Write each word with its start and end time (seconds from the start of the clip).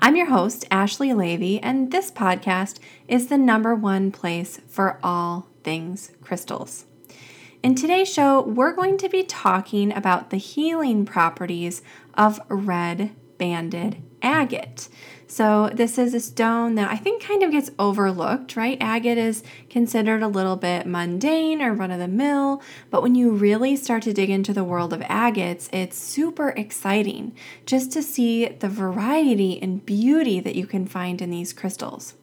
I'm 0.00 0.14
your 0.14 0.26
host, 0.26 0.64
Ashley 0.70 1.08
Leavy, 1.08 1.58
and 1.60 1.90
this 1.90 2.12
podcast 2.12 2.78
is 3.08 3.26
the 3.26 3.36
number 3.36 3.74
one 3.74 4.12
place 4.12 4.60
for 4.68 5.00
all 5.02 5.48
things 5.64 6.12
crystals. 6.22 6.86
In 7.64 7.74
today's 7.74 8.12
show, 8.12 8.40
we're 8.40 8.72
going 8.72 8.96
to 8.98 9.08
be 9.08 9.24
talking 9.24 9.92
about 9.92 10.30
the 10.30 10.36
healing 10.36 11.04
properties 11.04 11.82
of 12.14 12.40
red 12.48 13.10
banded 13.38 14.02
agate. 14.22 14.88
So, 15.30 15.70
this 15.74 15.98
is 15.98 16.14
a 16.14 16.20
stone 16.20 16.74
that 16.76 16.90
I 16.90 16.96
think 16.96 17.22
kind 17.22 17.42
of 17.42 17.50
gets 17.50 17.70
overlooked, 17.78 18.56
right? 18.56 18.78
Agate 18.80 19.18
is 19.18 19.42
considered 19.68 20.22
a 20.22 20.28
little 20.28 20.56
bit 20.56 20.86
mundane 20.86 21.60
or 21.60 21.74
run 21.74 21.90
of 21.90 21.98
the 21.98 22.08
mill, 22.08 22.62
but 22.90 23.02
when 23.02 23.14
you 23.14 23.30
really 23.32 23.76
start 23.76 24.04
to 24.04 24.14
dig 24.14 24.30
into 24.30 24.54
the 24.54 24.64
world 24.64 24.94
of 24.94 25.02
agates, 25.02 25.68
it's 25.70 25.98
super 25.98 26.50
exciting 26.50 27.36
just 27.66 27.92
to 27.92 28.02
see 28.02 28.46
the 28.46 28.70
variety 28.70 29.60
and 29.60 29.84
beauty 29.84 30.40
that 30.40 30.56
you 30.56 30.66
can 30.66 30.86
find 30.86 31.20
in 31.20 31.30
these 31.30 31.52
crystals. 31.52 32.14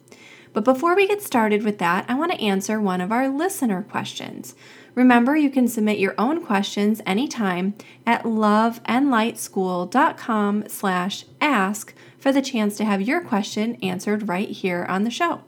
But 0.51 0.63
before 0.63 0.95
we 0.95 1.07
get 1.07 1.21
started 1.21 1.63
with 1.63 1.79
that, 1.79 2.05
I 2.07 2.15
want 2.15 2.31
to 2.31 2.41
answer 2.41 2.79
one 2.79 3.01
of 3.01 3.11
our 3.11 3.27
listener 3.27 3.83
questions. 3.83 4.55
Remember, 4.95 5.35
you 5.35 5.49
can 5.49 5.67
submit 5.67 5.99
your 5.99 6.15
own 6.17 6.41
questions 6.43 7.01
anytime 7.05 7.75
at 8.07 8.23
loveandlightschool.com 8.23 10.69
slash 10.69 11.25
ask 11.41 11.93
for 12.17 12.31
the 12.31 12.41
chance 12.41 12.77
to 12.77 12.85
have 12.85 13.01
your 13.01 13.19
question 13.21 13.75
answered 13.83 14.29
right 14.29 14.49
here 14.49 14.85
on 14.87 15.03
the 15.03 15.11
show. 15.11 15.41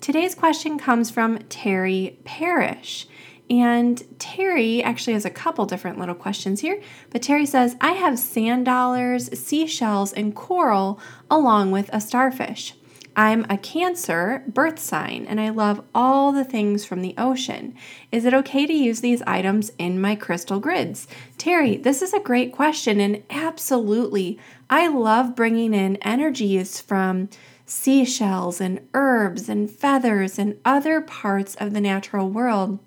Today's 0.00 0.34
question 0.34 0.78
comes 0.78 1.10
from 1.10 1.38
Terry 1.48 2.18
Parrish. 2.24 3.06
And 3.50 4.02
Terry 4.18 4.82
actually 4.82 5.14
has 5.14 5.24
a 5.24 5.30
couple 5.30 5.64
different 5.64 5.98
little 5.98 6.14
questions 6.14 6.60
here. 6.60 6.82
But 7.10 7.22
Terry 7.22 7.46
says, 7.46 7.76
I 7.80 7.92
have 7.92 8.18
sand 8.18 8.66
dollars, 8.66 9.38
seashells, 9.38 10.12
and 10.12 10.34
coral 10.34 11.00
along 11.30 11.70
with 11.70 11.88
a 11.92 12.00
starfish. 12.00 12.74
I'm 13.18 13.46
a 13.50 13.58
Cancer 13.58 14.44
birth 14.46 14.78
sign 14.78 15.26
and 15.28 15.40
I 15.40 15.48
love 15.48 15.84
all 15.92 16.30
the 16.30 16.44
things 16.44 16.84
from 16.84 17.02
the 17.02 17.16
ocean. 17.18 17.74
Is 18.12 18.24
it 18.24 18.32
okay 18.32 18.64
to 18.64 18.72
use 18.72 19.00
these 19.00 19.22
items 19.22 19.72
in 19.76 20.00
my 20.00 20.14
crystal 20.14 20.60
grids? 20.60 21.08
Terry, 21.36 21.76
this 21.76 22.00
is 22.00 22.14
a 22.14 22.20
great 22.20 22.52
question 22.52 23.00
and 23.00 23.24
absolutely. 23.28 24.38
I 24.70 24.86
love 24.86 25.34
bringing 25.34 25.74
in 25.74 25.96
energies 25.96 26.80
from 26.80 27.28
seashells 27.66 28.60
and 28.60 28.86
herbs 28.94 29.48
and 29.48 29.68
feathers 29.68 30.38
and 30.38 30.56
other 30.64 31.00
parts 31.00 31.56
of 31.56 31.74
the 31.74 31.80
natural 31.80 32.30
world 32.30 32.78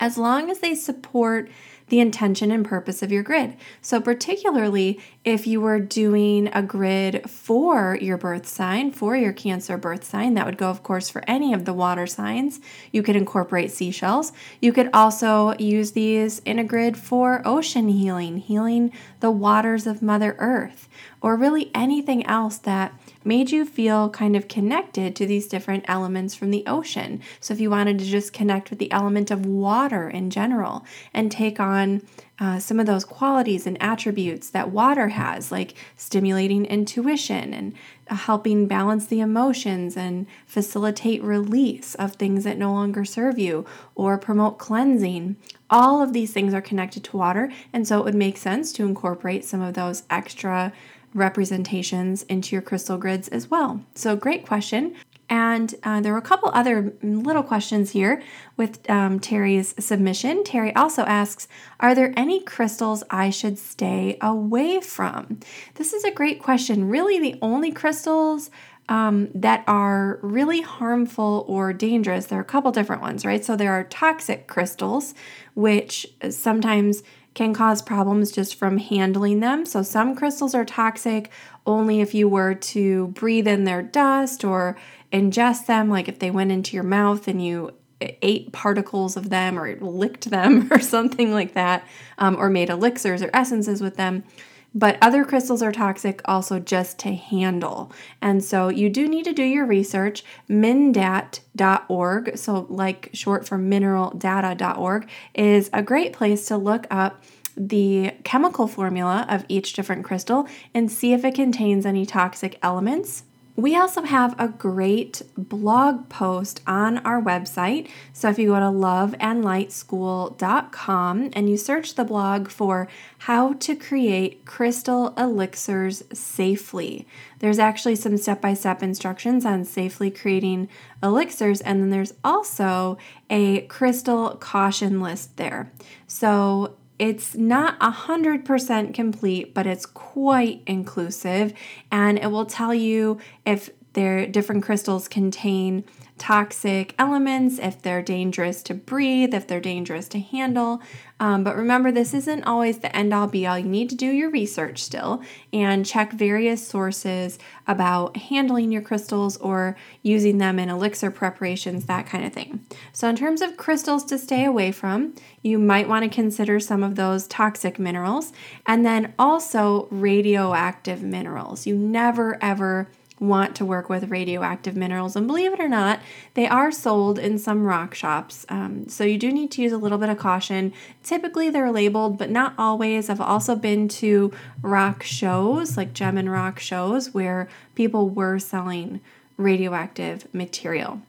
as 0.00 0.18
long 0.18 0.50
as 0.50 0.58
they 0.58 0.74
support 0.74 1.48
the 1.90 2.00
intention 2.00 2.50
and 2.50 2.64
purpose 2.64 3.02
of 3.02 3.12
your 3.12 3.22
grid. 3.22 3.56
So, 3.82 4.00
particularly 4.00 5.00
if 5.24 5.46
you 5.46 5.60
were 5.60 5.80
doing 5.80 6.48
a 6.54 6.62
grid 6.62 7.28
for 7.28 7.98
your 8.00 8.16
birth 8.16 8.46
sign, 8.46 8.92
for 8.92 9.16
your 9.16 9.32
Cancer 9.32 9.76
birth 9.76 10.04
sign, 10.04 10.34
that 10.34 10.46
would 10.46 10.56
go, 10.56 10.70
of 10.70 10.82
course, 10.82 11.10
for 11.10 11.22
any 11.26 11.52
of 11.52 11.66
the 11.66 11.74
water 11.74 12.06
signs. 12.06 12.60
You 12.92 13.02
could 13.02 13.16
incorporate 13.16 13.70
seashells. 13.70 14.32
You 14.60 14.72
could 14.72 14.88
also 14.94 15.54
use 15.58 15.92
these 15.92 16.38
in 16.40 16.58
a 16.58 16.64
grid 16.64 16.96
for 16.96 17.42
ocean 17.44 17.88
healing, 17.88 18.38
healing 18.38 18.92
the 19.20 19.30
waters 19.30 19.86
of 19.86 20.02
Mother 20.02 20.34
Earth, 20.38 20.88
or 21.20 21.36
really 21.36 21.70
anything 21.74 22.26
else 22.26 22.58
that 22.58 22.92
made 23.24 23.50
you 23.50 23.64
feel 23.64 24.10
kind 24.10 24.34
of 24.34 24.48
connected 24.48 25.14
to 25.16 25.26
these 25.26 25.46
different 25.46 25.84
elements 25.86 26.34
from 26.34 26.50
the 26.50 26.64
ocean. 26.66 27.20
So, 27.38 27.54
if 27.54 27.60
you 27.60 27.70
wanted 27.70 27.98
to 27.98 28.04
just 28.04 28.32
connect 28.32 28.70
with 28.70 28.78
the 28.78 28.90
element 28.92 29.30
of 29.30 29.46
water 29.46 30.08
in 30.08 30.30
general 30.30 30.84
and 31.14 31.30
take 31.30 31.60
on 31.60 32.02
uh, 32.40 32.58
some 32.58 32.80
of 32.80 32.86
those 32.86 33.04
qualities 33.04 33.66
and 33.66 33.80
attributes 33.82 34.48
that 34.50 34.70
water 34.70 35.08
has, 35.08 35.52
like 35.52 35.74
stimulating 35.94 36.64
intuition 36.64 37.52
and 37.52 37.74
uh, 38.08 38.14
helping 38.14 38.66
balance 38.66 39.06
the 39.06 39.20
emotions 39.20 39.96
and 39.96 40.26
facilitate 40.46 41.22
release 41.22 41.94
of 41.96 42.14
things 42.14 42.42
that 42.44 42.56
no 42.56 42.72
longer 42.72 43.04
serve 43.04 43.38
you 43.38 43.66
or 43.94 44.16
promote 44.16 44.58
cleansing. 44.58 45.36
All 45.68 46.02
of 46.02 46.14
these 46.14 46.32
things 46.32 46.54
are 46.54 46.62
connected 46.62 47.04
to 47.04 47.16
water, 47.16 47.52
and 47.72 47.86
so 47.86 47.98
it 47.98 48.04
would 48.04 48.14
make 48.14 48.38
sense 48.38 48.72
to 48.72 48.86
incorporate 48.86 49.44
some 49.44 49.60
of 49.60 49.74
those 49.74 50.04
extra 50.08 50.72
representations 51.14 52.22
into 52.24 52.54
your 52.54 52.62
crystal 52.62 52.96
grids 52.96 53.28
as 53.28 53.50
well? 53.50 53.84
So, 53.94 54.16
great 54.16 54.46
question. 54.46 54.94
And 55.30 55.72
uh, 55.84 56.00
there 56.00 56.12
were 56.12 56.18
a 56.18 56.22
couple 56.22 56.50
other 56.52 56.92
little 57.02 57.44
questions 57.44 57.92
here 57.92 58.20
with 58.56 58.90
um, 58.90 59.20
Terry's 59.20 59.76
submission. 59.82 60.42
Terry 60.42 60.74
also 60.74 61.02
asks 61.02 61.46
Are 61.78 61.94
there 61.94 62.12
any 62.16 62.40
crystals 62.42 63.04
I 63.10 63.30
should 63.30 63.56
stay 63.56 64.18
away 64.20 64.80
from? 64.80 65.38
This 65.76 65.92
is 65.92 66.02
a 66.02 66.10
great 66.10 66.42
question. 66.42 66.88
Really, 66.88 67.20
the 67.20 67.38
only 67.40 67.70
crystals 67.70 68.50
um, 68.88 69.28
that 69.36 69.62
are 69.68 70.18
really 70.20 70.62
harmful 70.62 71.44
or 71.46 71.72
dangerous, 71.72 72.26
there 72.26 72.40
are 72.40 72.42
a 72.42 72.44
couple 72.44 72.72
different 72.72 73.00
ones, 73.00 73.24
right? 73.24 73.44
So, 73.44 73.54
there 73.54 73.72
are 73.72 73.84
toxic 73.84 74.48
crystals, 74.48 75.14
which 75.54 76.08
sometimes 76.28 77.04
can 77.34 77.54
cause 77.54 77.80
problems 77.82 78.32
just 78.32 78.56
from 78.56 78.78
handling 78.78 79.38
them. 79.38 79.64
So, 79.64 79.82
some 79.82 80.16
crystals 80.16 80.56
are 80.56 80.64
toxic 80.64 81.30
only 81.66 82.00
if 82.00 82.14
you 82.14 82.28
were 82.28 82.54
to 82.54 83.08
breathe 83.08 83.46
in 83.46 83.62
their 83.62 83.82
dust 83.82 84.44
or 84.44 84.76
ingest 85.12 85.66
them, 85.66 85.88
like 85.88 86.08
if 86.08 86.18
they 86.18 86.30
went 86.30 86.52
into 86.52 86.76
your 86.76 86.84
mouth 86.84 87.28
and 87.28 87.44
you 87.44 87.72
ate 88.00 88.52
particles 88.52 89.16
of 89.16 89.28
them 89.30 89.58
or 89.58 89.76
licked 89.76 90.30
them 90.30 90.68
or 90.72 90.80
something 90.80 91.32
like 91.32 91.54
that, 91.54 91.86
um, 92.18 92.36
or 92.36 92.48
made 92.48 92.70
elixirs 92.70 93.22
or 93.22 93.30
essences 93.34 93.80
with 93.80 93.96
them. 93.96 94.24
But 94.72 94.98
other 95.02 95.24
crystals 95.24 95.62
are 95.62 95.72
toxic 95.72 96.20
also 96.26 96.60
just 96.60 96.98
to 97.00 97.12
handle. 97.12 97.92
And 98.22 98.44
so 98.44 98.68
you 98.68 98.88
do 98.88 99.08
need 99.08 99.24
to 99.24 99.32
do 99.32 99.42
your 99.42 99.66
research. 99.66 100.22
Mindat.org, 100.48 102.38
so 102.38 102.66
like 102.68 103.10
short 103.12 103.48
for 103.48 103.58
mineraldata.org, 103.58 105.08
is 105.34 105.70
a 105.72 105.82
great 105.82 106.12
place 106.12 106.46
to 106.46 106.56
look 106.56 106.86
up 106.88 107.20
the 107.56 108.12
chemical 108.22 108.68
formula 108.68 109.26
of 109.28 109.44
each 109.48 109.72
different 109.72 110.04
crystal 110.04 110.46
and 110.72 110.90
see 110.90 111.12
if 111.12 111.24
it 111.24 111.34
contains 111.34 111.84
any 111.84 112.06
toxic 112.06 112.56
elements 112.62 113.24
we 113.56 113.76
also 113.76 114.02
have 114.02 114.34
a 114.38 114.46
great 114.48 115.22
blog 115.36 116.08
post 116.08 116.62
on 116.66 116.98
our 116.98 117.20
website. 117.20 117.88
So 118.12 118.30
if 118.30 118.38
you 118.38 118.48
go 118.48 118.60
to 118.60 118.66
loveandlightschool.com 118.66 121.30
and 121.32 121.50
you 121.50 121.56
search 121.56 121.94
the 121.94 122.04
blog 122.04 122.48
for 122.48 122.86
how 123.18 123.54
to 123.54 123.74
create 123.76 124.44
crystal 124.46 125.12
elixirs 125.16 126.02
safely, 126.12 127.06
there's 127.40 127.58
actually 127.58 127.96
some 127.96 128.16
step 128.16 128.40
by 128.40 128.54
step 128.54 128.80
instructions 128.82 129.44
on 129.44 129.64
safely 129.64 130.10
creating 130.10 130.68
elixirs, 131.02 131.60
and 131.60 131.82
then 131.82 131.90
there's 131.90 132.14
also 132.24 132.96
a 133.28 133.62
crystal 133.62 134.36
caution 134.36 135.00
list 135.00 135.36
there. 135.36 135.72
So 136.06 136.76
it's 137.00 137.34
not 137.34 137.80
100% 137.80 138.92
complete, 138.92 139.54
but 139.54 139.66
it's 139.66 139.86
quite 139.86 140.60
inclusive, 140.66 141.54
and 141.90 142.18
it 142.18 142.26
will 142.26 142.44
tell 142.44 142.74
you 142.74 143.18
if 143.46 143.70
their 143.94 144.26
different 144.26 144.62
crystals 144.62 145.08
contain 145.08 145.82
toxic 146.20 146.94
elements, 146.98 147.58
if 147.58 147.80
they're 147.80 148.02
dangerous 148.02 148.62
to 148.62 148.74
breathe, 148.74 149.32
if 149.32 149.46
they're 149.46 149.58
dangerous 149.58 150.06
to 150.06 150.20
handle. 150.20 150.82
Um, 151.18 151.42
but 151.42 151.56
remember, 151.56 151.90
this 151.90 152.12
isn't 152.12 152.44
always 152.44 152.78
the 152.78 152.94
end 152.94 153.14
all 153.14 153.26
be 153.26 153.46
all. 153.46 153.58
You 153.58 153.64
need 153.64 153.88
to 153.88 153.96
do 153.96 154.06
your 154.06 154.30
research 154.30 154.82
still 154.82 155.22
and 155.50 155.84
check 155.84 156.12
various 156.12 156.66
sources 156.66 157.38
about 157.66 158.18
handling 158.18 158.70
your 158.70 158.82
crystals 158.82 159.38
or 159.38 159.76
using 160.02 160.36
them 160.36 160.58
in 160.58 160.68
elixir 160.68 161.10
preparations, 161.10 161.86
that 161.86 162.06
kind 162.06 162.24
of 162.24 162.34
thing. 162.34 162.66
So, 162.92 163.08
in 163.08 163.16
terms 163.16 163.40
of 163.40 163.56
crystals 163.56 164.04
to 164.04 164.18
stay 164.18 164.44
away 164.44 164.72
from, 164.72 165.14
you 165.42 165.58
might 165.58 165.88
want 165.88 166.04
to 166.04 166.14
consider 166.14 166.60
some 166.60 166.82
of 166.82 166.96
those 166.96 167.26
toxic 167.26 167.78
minerals 167.78 168.32
and 168.66 168.84
then 168.84 169.14
also 169.18 169.88
radioactive 169.90 171.02
minerals. 171.02 171.66
You 171.66 171.76
never 171.76 172.38
ever 172.42 172.88
want 173.20 173.54
to 173.54 173.64
work 173.66 173.90
with 173.90 174.10
radioactive 174.10 174.74
minerals. 174.74 175.14
And 175.14 175.26
believe 175.26 175.52
it 175.52 175.60
or 175.60 175.68
not, 175.68 176.00
they 176.34 176.48
are 176.48 176.72
sold 176.72 177.18
in 177.18 177.38
some 177.38 177.64
rock 177.64 177.94
shops. 177.94 178.46
Um, 178.48 178.88
so 178.88 179.04
you 179.04 179.18
do 179.18 179.30
need 179.30 179.50
to 179.52 179.62
use 179.62 179.72
a 179.72 179.78
little 179.78 179.98
bit 179.98 180.08
of 180.08 180.18
caution. 180.18 180.72
Typically, 181.04 181.50
they're 181.50 181.70
labeled, 181.70 182.16
but 182.16 182.30
not 182.30 182.54
always. 182.56 183.10
I've 183.10 183.20
also 183.20 183.54
been 183.54 183.88
to 183.88 184.32
rock 184.62 185.02
shows, 185.02 185.76
like 185.76 185.92
gem 185.92 186.16
and 186.16 186.32
rock 186.32 186.58
shows, 186.58 187.12
where 187.12 187.48
people 187.74 188.08
were 188.08 188.38
selling 188.38 189.00
radioactive 189.36 190.26
material. 190.34 191.02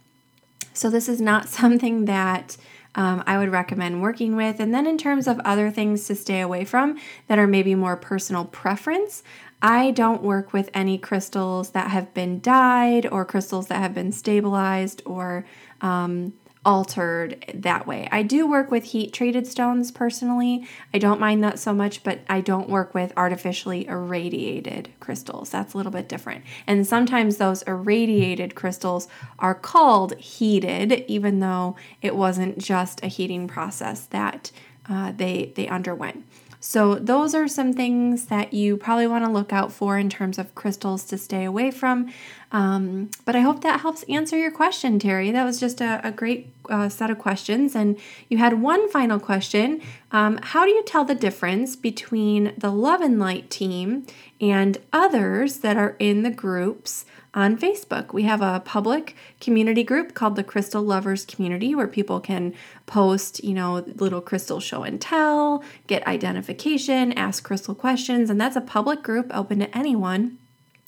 So, 0.73 0.89
this 0.89 1.07
is 1.07 1.21
not 1.21 1.47
something 1.59 2.05
that 2.05 2.57
um, 2.93 3.23
I 3.25 3.37
would 3.37 3.49
recommend 3.49 4.01
working 4.01 4.35
with. 4.35 4.59
And 4.59 4.73
then, 4.73 4.85
in 4.85 4.97
terms 4.97 5.27
of 5.27 5.39
other 5.39 5.71
things 5.71 6.05
to 6.07 6.15
stay 6.15 6.41
away 6.41 6.65
from 6.65 6.99
that 7.27 7.39
are 7.39 7.47
maybe 7.47 7.73
more 7.73 7.95
personal 7.95 8.43
preference, 8.43 9.23
I 9.61 9.91
don't 9.91 10.23
work 10.23 10.53
with 10.53 10.69
any 10.73 10.97
crystals 10.97 11.71
that 11.71 11.91
have 11.91 12.13
been 12.13 12.39
dyed 12.39 13.07
or 13.11 13.25
crystals 13.25 13.67
that 13.67 13.79
have 13.79 13.93
been 13.93 14.11
stabilized 14.11 15.03
or 15.05 15.45
um, 15.81 16.33
altered 16.63 17.43
that 17.53 17.87
way. 17.87 18.07
I 18.11 18.23
do 18.23 18.47
work 18.47 18.69
with 18.69 18.85
heat 18.85 19.13
treated 19.13 19.47
stones 19.47 19.91
personally. 19.91 20.67
I 20.93 20.99
don't 20.99 21.19
mind 21.19 21.43
that 21.43 21.59
so 21.59 21.73
much, 21.73 22.03
but 22.03 22.19
I 22.29 22.41
don't 22.41 22.69
work 22.69 22.93
with 22.93 23.13
artificially 23.17 23.87
irradiated 23.87 24.89
crystals. 24.99 25.49
That's 25.49 25.73
a 25.73 25.77
little 25.77 25.91
bit 25.91 26.07
different. 26.07 26.43
And 26.67 26.85
sometimes 26.85 27.37
those 27.37 27.63
irradiated 27.63 28.53
crystals 28.53 29.07
are 29.39 29.55
called 29.55 30.17
heated, 30.17 31.05
even 31.07 31.39
though 31.39 31.75
it 32.01 32.15
wasn't 32.15 32.59
just 32.59 33.03
a 33.03 33.07
heating 33.07 33.47
process 33.47 34.05
that 34.07 34.51
uh, 34.89 35.11
they 35.11 35.53
they 35.55 35.67
underwent. 35.67 36.25
So, 36.63 36.93
those 36.93 37.33
are 37.33 37.47
some 37.47 37.73
things 37.73 38.25
that 38.27 38.53
you 38.53 38.77
probably 38.77 39.07
want 39.07 39.25
to 39.25 39.31
look 39.31 39.51
out 39.51 39.73
for 39.73 39.97
in 39.97 40.09
terms 40.09 40.37
of 40.37 40.53
crystals 40.53 41.03
to 41.05 41.17
stay 41.17 41.43
away 41.43 41.71
from. 41.71 42.13
Um, 42.51 43.09
but 43.25 43.35
I 43.35 43.39
hope 43.39 43.61
that 43.61 43.79
helps 43.79 44.03
answer 44.03 44.37
your 44.37 44.51
question, 44.51 44.99
Terry. 44.99 45.31
That 45.31 45.43
was 45.43 45.59
just 45.59 45.81
a, 45.81 45.99
a 46.03 46.11
great 46.11 46.53
uh, 46.69 46.87
set 46.87 47.09
of 47.09 47.17
questions. 47.17 47.75
And 47.75 47.97
you 48.29 48.37
had 48.37 48.61
one 48.61 48.87
final 48.89 49.19
question 49.19 49.81
um, 50.11 50.37
How 50.43 50.65
do 50.65 50.71
you 50.71 50.83
tell 50.83 51.03
the 51.03 51.15
difference 51.15 51.75
between 51.75 52.53
the 52.55 52.71
Love 52.71 53.01
and 53.01 53.17
Light 53.19 53.49
team 53.49 54.05
and 54.39 54.77
others 54.93 55.57
that 55.59 55.77
are 55.77 55.95
in 55.97 56.21
the 56.21 56.31
groups? 56.31 57.05
On 57.33 57.57
Facebook. 57.57 58.13
We 58.13 58.23
have 58.23 58.41
a 58.41 58.61
public 58.65 59.15
community 59.39 59.83
group 59.83 60.13
called 60.13 60.35
the 60.35 60.43
Crystal 60.43 60.81
Lovers 60.81 61.25
Community 61.25 61.73
where 61.73 61.87
people 61.87 62.19
can 62.19 62.53
post, 62.85 63.43
you 63.43 63.53
know, 63.53 63.83
little 63.95 64.21
crystal 64.21 64.59
show 64.59 64.83
and 64.83 64.99
tell, 64.99 65.63
get 65.87 66.05
identification, 66.05 67.13
ask 67.13 67.43
crystal 67.43 67.75
questions, 67.75 68.29
and 68.29 68.39
that's 68.39 68.55
a 68.55 68.61
public 68.61 69.01
group 69.01 69.31
open 69.33 69.59
to 69.59 69.77
anyone. 69.77 70.37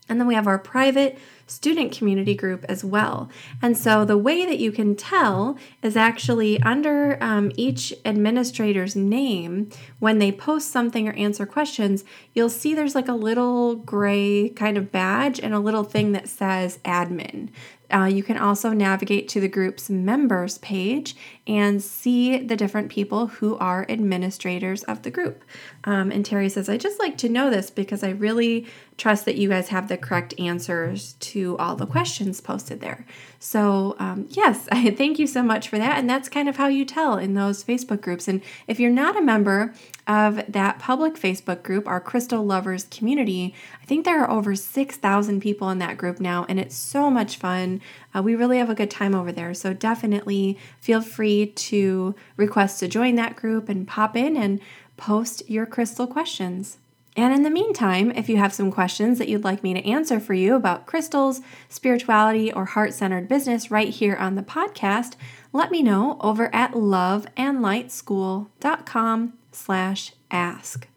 And 0.10 0.20
then 0.20 0.28
we 0.28 0.36
have 0.36 0.48
our 0.48 0.60
private 0.60 1.18
student 1.48 1.92
community 1.92 2.36
group 2.36 2.66
as 2.68 2.84
well. 2.84 3.30
And 3.62 3.78
so 3.78 4.06
the 4.06 4.18
way 4.18 4.46
that 4.46 4.60
you 4.60 4.72
can 4.72 4.96
tell 4.96 5.58
is 5.82 5.96
actually 5.96 6.62
under 6.62 7.18
um, 7.22 7.52
each 7.56 7.94
administrator's 8.06 8.96
name, 8.96 9.70
when 10.00 10.20
they 10.20 10.32
post 10.32 10.72
something 10.72 11.08
or 11.08 11.14
answer 11.14 11.46
questions, 11.46 12.04
you'll 12.34 12.50
see 12.50 12.74
there's 12.74 12.96
like 12.96 13.08
a 13.08 13.14
little 13.14 13.76
gray 13.76 14.50
kind 14.50 14.78
of 14.78 14.92
badge 14.92 15.40
and 15.40 15.54
a 15.54 15.60
little 15.60 15.84
thing 15.84 16.12
that 16.14 16.30
says 16.30 16.80
admin. 16.86 17.50
Uh, 17.94 18.06
you 18.06 18.24
can 18.24 18.38
also 18.38 18.72
navigate 18.72 19.28
to 19.30 19.40
the 19.40 19.48
group's 19.48 19.88
members 19.88 20.58
page 20.60 21.16
and 21.46 21.84
see 21.84 22.40
the 22.40 22.56
different 22.56 22.90
people 22.90 23.28
who 23.28 23.56
are 23.58 23.86
administrators 23.88 24.84
of 24.86 25.04
the 25.04 25.12
group. 25.12 25.44
Um, 25.84 26.12
and 26.12 26.26
Terry 26.26 26.50
says, 26.50 26.70
I 26.70 26.78
just 26.78 26.98
like 26.98 27.18
to 27.20 27.30
know 27.30 27.52
this 27.52 27.70
because 27.70 28.04
I 28.04 28.10
really 28.10 28.66
trust 28.98 29.26
that 29.26 29.36
you 29.36 29.50
guys 29.50 29.70
have 29.70 29.88
the 29.88 29.98
correct 29.98 30.34
answers 30.40 31.14
to 31.14 31.58
all 31.58 31.76
the 31.76 31.88
questions 31.88 32.40
posted 32.40 32.80
there. 32.80 33.06
So, 33.40 33.96
um, 34.00 34.28
yes, 34.30 34.68
I 34.72 34.92
thank 34.92 35.20
you 35.20 35.28
so 35.28 35.44
much 35.44 35.68
for 35.68 35.78
that. 35.78 35.98
And 35.98 36.10
that's 36.10 36.30
kind 36.30 36.48
of 36.48 36.58
how 36.58 36.68
you 36.68 36.86
tell 36.86 37.18
in 37.18 37.34
those 37.34 37.64
Facebook 37.64 38.02
groups. 38.02 38.28
And 38.28 38.42
if 38.68 38.80
you're 38.80 38.92
not 38.92 39.18
a 39.18 39.22
member 39.22 39.74
of 40.06 40.44
that 40.52 40.80
public 40.80 41.16
Facebook 41.16 41.64
group, 41.64 41.88
our 41.88 42.00
Crystal 42.00 42.44
Lovers 42.44 42.86
community, 42.86 43.56
I 43.82 43.86
think 43.86 44.06
there 44.06 44.22
are 44.22 44.30
over 44.30 44.56
6,000 44.56 45.42
people 45.42 45.70
in 45.70 45.80
that 45.80 45.98
group 45.98 46.20
now, 46.20 46.46
and 46.48 46.60
it's 46.60 46.76
so 46.76 47.10
much 47.10 47.38
fun. 47.38 47.82
Uh, 48.14 48.22
we 48.22 48.36
really 48.36 48.58
have 48.58 48.70
a 48.70 48.76
good 48.76 48.92
time 48.92 49.16
over 49.16 49.32
there. 49.32 49.54
So, 49.54 49.74
definitely 49.74 50.58
feel 50.80 51.02
free 51.02 51.48
to 51.48 52.16
request 52.38 52.80
to 52.80 52.88
join 52.88 53.16
that 53.16 53.36
group 53.36 53.70
and 53.70 53.88
pop 53.88 54.16
in 54.16 54.38
and 54.38 54.60
post 54.98 55.50
your 55.50 55.66
crystal 55.66 56.08
questions. 56.08 56.78
And 57.16 57.32
in 57.34 57.44
the 57.44 57.52
meantime, 57.52 58.12
if 58.12 58.28
you 58.28 58.38
have 58.38 58.54
some 58.54 58.72
questions 58.72 59.20
that 59.20 59.28
you'd 59.28 59.44
like 59.44 59.62
me 59.62 59.76
to 59.76 59.88
answer 59.88 60.20
for 60.20 60.34
you 60.34 60.56
about 60.56 60.88
crystals, 60.88 61.42
spirituality, 61.70 62.52
or 62.52 62.66
heart-centered 62.66 63.28
business 63.28 63.70
right 63.70 63.90
here 63.90 64.16
on 64.16 64.34
the 64.34 64.42
podcast, 64.42 65.14
let 65.52 65.70
me 65.70 65.84
know 65.84 66.18
over 66.22 66.50
at 66.54 66.72
loveandlightschool.com 66.72 69.34
slash 69.52 70.14
ask. 70.32 70.88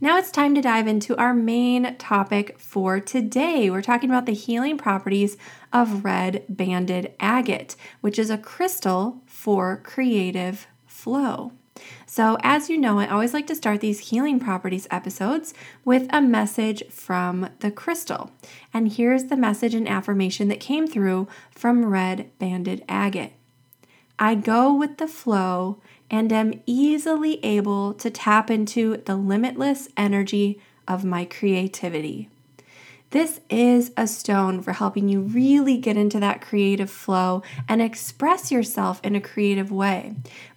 Now 0.00 0.18
it's 0.18 0.30
time 0.30 0.54
to 0.54 0.60
dive 0.60 0.86
into 0.86 1.16
our 1.16 1.34
main 1.34 1.96
topic 1.96 2.56
for 2.58 3.00
today. 3.00 3.70
We're 3.70 3.82
talking 3.82 4.10
about 4.10 4.26
the 4.26 4.34
healing 4.34 4.78
properties 4.78 5.36
of 5.72 6.04
red 6.04 6.44
banded 6.48 7.14
agate, 7.18 7.74
which 8.00 8.16
is 8.18 8.30
a 8.30 8.38
crystal 8.38 9.22
for 9.26 9.78
creative 9.78 10.68
flow. 10.86 11.50
So, 12.06 12.38
as 12.42 12.70
you 12.70 12.78
know, 12.78 12.98
I 12.98 13.08
always 13.08 13.34
like 13.34 13.46
to 13.48 13.54
start 13.54 13.80
these 13.80 14.10
healing 14.10 14.38
properties 14.38 14.86
episodes 14.90 15.54
with 15.84 16.06
a 16.10 16.20
message 16.20 16.84
from 16.88 17.48
the 17.60 17.70
crystal. 17.70 18.30
And 18.72 18.92
here's 18.92 19.24
the 19.24 19.36
message 19.36 19.74
and 19.74 19.88
affirmation 19.88 20.48
that 20.48 20.60
came 20.60 20.86
through 20.86 21.26
from 21.50 21.86
red 21.86 22.30
banded 22.38 22.84
agate 22.88 23.32
I 24.18 24.36
go 24.36 24.72
with 24.72 24.98
the 24.98 25.08
flow 25.08 25.78
and 26.10 26.32
am 26.32 26.62
easily 26.66 27.44
able 27.44 27.94
to 27.94 28.10
tap 28.10 28.50
into 28.50 28.98
the 28.98 29.16
limitless 29.16 29.88
energy 29.96 30.60
of 30.86 31.04
my 31.04 31.24
creativity. 31.24 32.28
This 33.10 33.40
is 33.48 33.92
a 33.96 34.06
stone 34.06 34.60
for 34.60 34.72
helping 34.72 35.08
you 35.08 35.20
really 35.20 35.78
get 35.78 35.96
into 35.96 36.20
that 36.20 36.40
creative 36.40 36.90
flow 36.90 37.42
and 37.68 37.80
express 37.80 38.50
yourself 38.50 39.00
in 39.04 39.14
a 39.14 39.20
creative 39.20 39.70
way. 39.70 40.14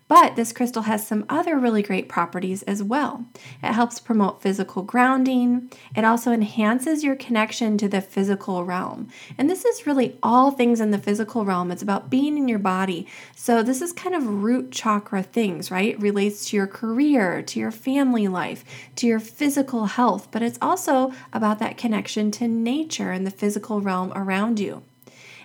But 0.08 0.38
this 0.38 0.54
crystal 0.54 0.84
has 0.84 1.06
some 1.06 1.26
other 1.28 1.58
really 1.58 1.82
great 1.82 2.08
properties 2.08 2.64
as 2.64 2.82
well. 2.82 3.26
It 3.62 3.74
helps 3.74 4.00
promote 4.00 4.42
physical 4.42 4.84
grounding. 4.84 5.70
It 5.96 6.06
also 6.06 6.32
enhances 6.32 7.04
your 7.04 7.16
connection 7.16 7.78
to 7.80 7.90
the 7.90 8.00
physical 8.00 8.64
realm. 8.64 9.10
And 9.38 9.50
this 9.50 9.66
is 9.66 9.86
really 9.86 10.18
all 10.24 10.52
things 10.52 10.80
in 10.80 10.92
the 10.92 10.98
physical 10.98 11.44
realm. 11.44 11.72
It's 11.72 11.82
about 11.82 12.10
being 12.10 12.38
in 12.38 12.48
your 12.48 12.60
body. 12.60 13.06
So 13.36 13.62
this 13.62 13.82
is 13.82 13.92
kind 13.92 14.16
of 14.16 14.44
root 14.44 14.72
chakra 14.72 15.24
things, 15.24 15.70
right? 15.72 15.94
It 15.96 16.00
relates 16.00 16.50
to 16.50 16.58
your 16.58 16.68
career, 16.68 17.42
to 17.42 17.60
your 17.60 17.72
family 17.72 18.30
life, 18.30 18.64
to 18.96 19.08
your 19.08 19.20
physical 19.20 19.86
health, 19.88 20.30
but 20.32 20.42
it's 20.42 20.60
also 20.62 21.12
about 21.34 21.60
that 21.60 21.78
connection 21.78 22.32
to 22.32 22.48
nature 22.48 23.12
and 23.12 23.28
the 23.28 23.32
physical 23.32 23.82
realm 23.82 24.14
around 24.16 24.60
you. 24.60 24.84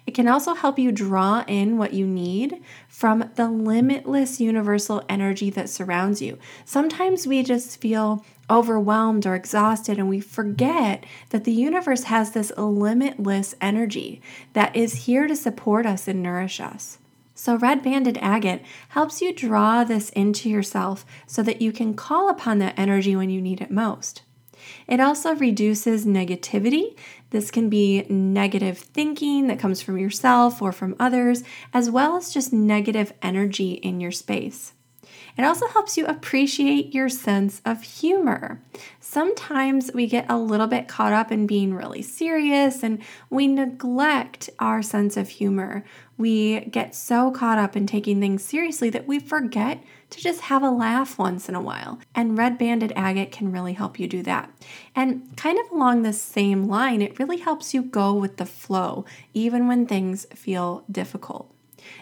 It 0.07 0.15
can 0.15 0.27
also 0.27 0.55
help 0.55 0.79
you 0.79 0.91
draw 0.91 1.45
in 1.47 1.79
what 1.79 1.93
you 1.93 2.07
need 2.07 2.61
from 2.89 3.31
the 3.37 3.49
limitless 3.49 4.41
universal 4.41 5.03
energy 5.09 5.49
that 5.51 5.69
surrounds 5.69 6.21
you. 6.21 6.39
Sometimes 6.65 7.27
we 7.27 7.43
just 7.43 7.81
feel 7.81 8.25
overwhelmed 8.51 9.27
or 9.27 9.35
exhausted, 9.35 9.99
and 9.99 10.09
we 10.09 10.21
forget 10.21 11.05
that 11.31 11.45
the 11.45 11.53
universe 11.53 12.05
has 12.05 12.33
this 12.33 12.53
limitless 12.57 13.55
energy 13.61 14.21
that 14.53 14.75
is 14.75 15.07
here 15.07 15.27
to 15.27 15.37
support 15.37 15.87
us 15.87 16.09
and 16.09 16.23
nourish 16.23 16.61
us. 16.61 16.99
So, 17.35 17.57
red 17.57 17.83
banded 17.83 18.19
agate 18.21 18.63
helps 18.91 19.23
you 19.23 19.33
draw 19.33 19.85
this 19.85 20.11
into 20.11 20.51
yourself 20.51 21.07
so 21.27 21.43
that 21.43 21.63
you 21.63 21.73
can 21.73 21.95
call 21.95 22.29
upon 22.29 22.59
that 22.59 22.79
energy 22.79 23.17
when 23.17 23.31
you 23.31 23.41
need 23.41 23.61
it 23.61 23.71
most. 23.71 24.23
It 24.87 25.01
also 25.01 25.35
reduces 25.35 26.07
negativity. 26.07 26.97
This 27.31 27.51
can 27.51 27.69
be 27.69 28.05
negative 28.09 28.79
thinking 28.79 29.47
that 29.47 29.59
comes 29.59 29.81
from 29.83 29.99
yourself 29.99 30.61
or 30.61 30.73
from 30.73 30.97
others, 30.99 31.45
as 31.73 31.91
well 31.91 32.17
as 32.17 32.33
just 32.33 32.53
negative 32.53 33.13
energy 33.23 33.73
in 33.73 34.01
your 34.01 34.13
space. 34.13 34.73
It 35.37 35.45
also 35.45 35.67
helps 35.69 35.97
you 35.97 36.05
appreciate 36.07 36.95
your 36.95 37.09
sense 37.09 37.63
of 37.65 37.83
humor. 37.83 38.61
Sometimes 39.01 39.91
we 39.95 40.07
get 40.07 40.27
a 40.29 40.37
little 40.37 40.67
bit 40.67 40.89
caught 40.89 41.13
up 41.15 41.33
in 41.33 41.47
being 41.47 41.73
really 41.75 42.03
serious 42.03 42.83
and 42.83 43.03
we 43.31 43.47
neglect 43.47 44.51
our 44.59 44.83
sense 44.83 45.17
of 45.17 45.31
humor. 45.31 45.85
We 46.19 46.61
get 46.67 46.95
so 46.95 47.31
caught 47.31 47.59
up 47.59 47.77
in 47.77 47.87
taking 47.87 48.21
things 48.21 48.45
seriously 48.45 48.91
that 48.91 49.07
we 49.07 49.19
forget 49.19 49.83
to 50.13 50.21
just 50.21 50.43
have 50.43 50.63
a 50.63 50.71
laugh 50.71 51.19
once 51.19 51.49
in 51.49 51.55
a 51.55 51.61
while. 51.61 51.99
And 52.15 52.39
red 52.39 52.59
banded 52.59 52.93
agate 52.95 53.33
can 53.33 53.53
really 53.53 53.73
help 53.73 53.99
you 53.99 54.07
do 54.07 54.23
that. 54.23 54.51
And 54.95 55.37
kind 55.37 55.59
of 55.59 55.71
along 55.71 56.03
the 56.03 56.13
same 56.13 56.69
line, 56.69 57.03
it 57.03 57.19
really 57.19 57.39
helps 57.39 57.75
you 57.75 57.83
go 57.83 58.15
with 58.15 58.37
the 58.37 58.47
flow, 58.47 59.05
even 59.35 59.67
when 59.69 59.87
things 59.87 60.27
feel 60.35 60.85
difficult. 60.91 61.52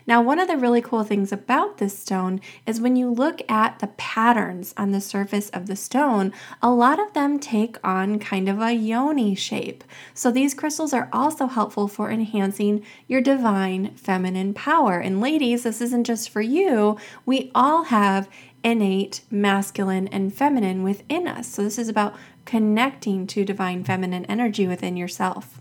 Now, 0.07 0.23
one 0.23 0.39
of 0.39 0.49
the 0.49 0.57
really 0.57 0.83
cool 0.83 1.05
things 1.05 1.33
about 1.33 1.79
this 1.79 1.99
stone 1.99 2.41
is 2.67 2.81
when 2.81 2.97
you 2.97 3.11
look 3.11 3.43
at 3.51 3.79
the 3.79 3.89
patterns 3.89 4.75
on 4.77 4.91
the 4.91 5.01
surface 5.01 5.51
of 5.51 5.67
the 5.67 5.77
stone, 5.77 6.33
a 6.63 6.71
lot 6.71 6.99
of 6.99 7.13
them 7.13 7.39
take 7.39 7.77
on 7.85 8.19
kind 8.19 8.49
of 8.49 8.61
a 8.61 8.73
yoni 8.73 9.35
shape. 9.35 9.85
So 10.15 10.31
these 10.31 10.55
crystals 10.55 10.93
are 10.93 11.09
also 11.13 11.47
helpful 11.47 11.89
for 11.89 12.11
enhancing 12.11 12.85
your 13.07 13.21
divine 13.21 13.95
feminine 13.95 14.55
power. 14.55 14.99
And 14.99 15.21
ladies, 15.21 15.63
this 15.63 15.81
isn't 15.81 16.05
just 16.05 16.31
for 16.31 16.41
you, 16.41 16.97
we 17.27 17.51
all 17.55 17.85
have 17.85 18.29
innate 18.63 19.23
masculine 19.31 20.09
and 20.09 20.35
feminine 20.35 20.83
within 20.83 21.27
us. 21.27 21.49
So 21.49 21.63
this 21.63 21.79
is 21.79 21.89
about 21.89 22.15
connecting 22.45 23.27
to 23.29 23.45
divine 23.45 23.85
feminine 23.85 24.25
energy 24.27 24.67
within 24.67 24.97
yourself. 24.97 25.60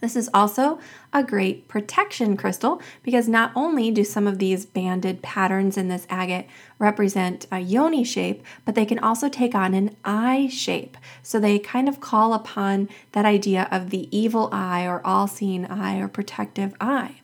This 0.00 0.14
is 0.14 0.30
also 0.32 0.78
a 1.12 1.24
great 1.24 1.66
protection 1.66 2.36
crystal 2.36 2.80
because 3.02 3.28
not 3.28 3.50
only 3.56 3.90
do 3.90 4.04
some 4.04 4.26
of 4.26 4.38
these 4.38 4.64
banded 4.64 5.22
patterns 5.22 5.76
in 5.76 5.88
this 5.88 6.06
agate 6.08 6.46
represent 6.78 7.46
a 7.50 7.58
yoni 7.58 8.04
shape, 8.04 8.44
but 8.64 8.74
they 8.74 8.86
can 8.86 8.98
also 8.98 9.28
take 9.28 9.54
on 9.54 9.74
an 9.74 9.96
eye 10.04 10.48
shape. 10.50 10.96
So 11.22 11.40
they 11.40 11.58
kind 11.58 11.88
of 11.88 12.00
call 12.00 12.32
upon 12.32 12.88
that 13.12 13.24
idea 13.24 13.66
of 13.70 13.90
the 13.90 14.08
evil 14.16 14.48
eye 14.52 14.86
or 14.86 15.04
all 15.04 15.26
seeing 15.26 15.66
eye 15.66 15.98
or 15.98 16.08
protective 16.08 16.74
eye. 16.80 17.20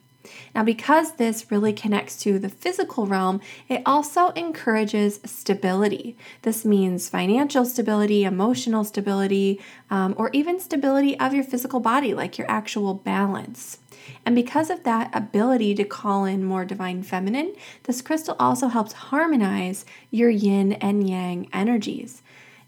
Now, 0.55 0.63
because 0.63 1.15
this 1.15 1.51
really 1.51 1.73
connects 1.73 2.17
to 2.23 2.39
the 2.39 2.49
physical 2.49 3.07
realm, 3.07 3.41
it 3.69 3.83
also 3.85 4.29
encourages 4.31 5.21
stability. 5.25 6.17
This 6.43 6.65
means 6.65 7.09
financial 7.09 7.65
stability, 7.65 8.25
emotional 8.25 8.85
stability, 8.85 9.61
um, 9.91 10.15
or 10.17 10.31
even 10.33 10.61
stability 10.61 11.19
of 11.19 11.35
your 11.35 11.45
physical 11.45 11.81
body, 11.81 12.15
like 12.15 12.39
your 12.39 12.51
actual 12.51 12.95
balance. 12.95 13.79
And 14.27 14.35
because 14.35 14.71
of 14.71 14.85
that 14.85 15.11
ability 15.15 15.75
to 15.77 15.85
call 15.85 16.25
in 16.25 16.45
more 16.45 16.65
divine 16.65 17.03
feminine, 17.03 17.55
this 17.85 18.03
crystal 18.03 18.37
also 18.39 18.69
helps 18.69 18.93
harmonize 18.93 19.85
your 20.11 20.31
yin 20.31 20.75
and 20.75 21.09
yang 21.09 21.49
energies. 21.53 22.23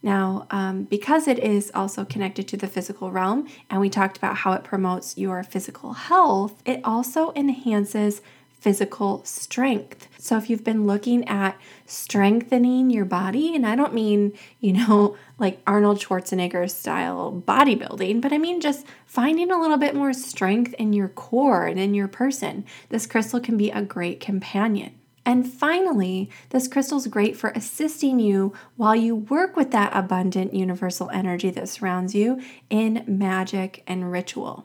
Now, 0.07 0.47
um, 0.53 0.85
because 0.85 1.27
it 1.27 1.41
is 1.41 1.73
also 1.75 2.05
connected 2.05 2.47
to 2.49 2.57
the 2.57 2.69
physical 2.69 3.11
realm, 3.11 3.49
and 3.69 3.81
we 3.81 3.91
talked 3.91 4.17
about 4.17 4.37
how 4.37 4.53
it 4.53 4.63
promotes 4.63 5.19
your 5.19 5.43
physical 5.43 5.95
health, 5.95 6.63
it 6.65 6.81
also 6.85 7.33
enhances 7.35 8.23
physical 8.61 9.25
strength. 9.25 10.07
So, 10.17 10.37
if 10.37 10.49
you've 10.49 10.63
been 10.63 10.87
looking 10.87 11.27
at 11.27 11.59
strengthening 11.87 12.89
your 12.89 13.05
body, 13.05 13.57
and 13.57 13.67
I 13.67 13.75
don't 13.75 13.95
mean, 13.95 14.33
you 14.61 14.75
know, 14.75 15.17
like 15.41 15.61
Arnold 15.67 15.99
Schwarzenegger 15.99 16.71
style 16.71 17.43
bodybuilding, 17.45 18.21
but 18.21 18.33
I 18.33 18.39
mean 18.39 18.61
just 18.61 18.87
finding 19.07 19.51
a 19.51 19.61
little 19.61 19.77
bit 19.77 19.97
more 19.97 20.13
strength 20.13 20.73
in 20.75 20.93
your 20.93 21.09
core 21.09 21.67
and 21.67 21.81
in 21.81 21.95
your 21.95 22.07
person, 22.07 22.65
this 22.91 23.09
crystal 23.09 23.41
can 23.41 23.57
be 23.57 23.73
a 23.73 23.83
great 23.83 24.21
companion. 24.21 24.96
And 25.27 25.53
finally, 25.53 26.31
this 26.51 26.69
crystal 26.69 26.99
is 26.99 27.09
great 27.09 27.37
for 27.37 27.51
assisting 27.51 28.21
you 28.21 28.55
while 28.77 28.95
you 28.95 29.17
work 29.17 29.57
with 29.57 29.73
that 29.73 29.91
abundant 29.93 30.55
universal 30.55 31.11
energy 31.11 31.51
that 31.51 31.69
surrounds 31.69 32.15
you 32.15 32.41
in 32.71 33.05
magic 33.09 33.83
and 33.89 34.13
ritual. 34.13 34.65